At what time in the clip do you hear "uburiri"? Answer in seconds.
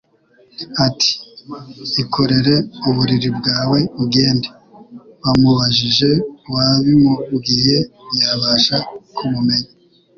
2.89-3.29